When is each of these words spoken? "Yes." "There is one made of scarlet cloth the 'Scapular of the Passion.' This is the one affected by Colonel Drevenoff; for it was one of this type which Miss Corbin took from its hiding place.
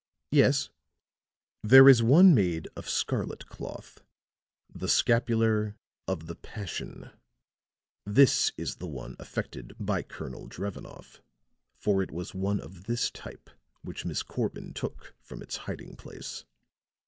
"Yes." 0.31 0.71
"There 1.61 1.87
is 1.87 2.01
one 2.01 2.33
made 2.33 2.67
of 2.75 2.89
scarlet 2.89 3.45
cloth 3.49 4.01
the 4.67 4.87
'Scapular 4.87 5.75
of 6.07 6.25
the 6.25 6.33
Passion.' 6.33 7.11
This 8.03 8.51
is 8.57 8.77
the 8.77 8.87
one 8.87 9.15
affected 9.19 9.75
by 9.79 10.01
Colonel 10.01 10.47
Drevenoff; 10.47 11.21
for 11.75 12.01
it 12.01 12.09
was 12.09 12.33
one 12.33 12.59
of 12.59 12.85
this 12.85 13.11
type 13.11 13.47
which 13.83 14.03
Miss 14.03 14.23
Corbin 14.23 14.73
took 14.73 15.13
from 15.21 15.43
its 15.43 15.55
hiding 15.57 15.95
place. 15.97 16.45